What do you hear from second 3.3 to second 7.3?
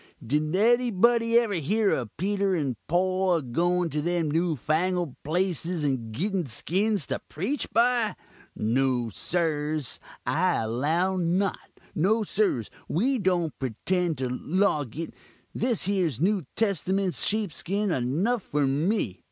a goin' to them new fangled places and gitten skins to